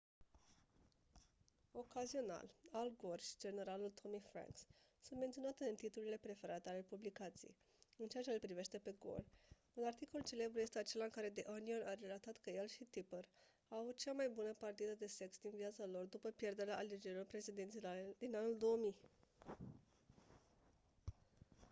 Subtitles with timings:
[1.73, 4.67] ocazional al gore și generalul tommy franks
[5.01, 7.55] sunt menționați în titlurile preferate ale publicației
[7.97, 9.25] în ceea ce-l privește pe gore
[9.73, 13.29] un articol celebru este acela în care the onion a relatat că el și tipper
[13.67, 18.15] au avut cea mai bună partidă de sex din viața lor după pierderea alegerilor prezidențiale
[18.17, 18.95] din anul 2000